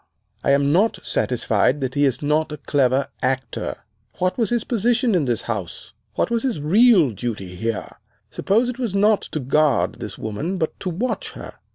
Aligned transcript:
I 0.43 0.49
am 0.49 0.71
not 0.71 0.97
satisfied 1.05 1.79
that 1.81 1.93
he 1.93 2.05
is 2.05 2.23
not 2.23 2.51
a 2.51 2.57
clever 2.57 3.09
actor. 3.21 3.83
What 4.17 4.35
was 4.35 4.49
his 4.49 4.63
position 4.63 5.13
in 5.13 5.25
this 5.25 5.43
house! 5.43 5.93
What 6.15 6.31
was 6.31 6.41
his 6.41 6.59
real 6.59 7.11
duty 7.11 7.55
here? 7.55 7.97
Suppose 8.31 8.67
it 8.67 8.79
was 8.79 8.95
not 8.95 9.21
to 9.21 9.39
guard 9.39 9.99
this 9.99 10.17
woman, 10.17 10.57
but 10.57 10.79
to 10.79 10.89
watch 10.89 11.33
her. 11.33 11.53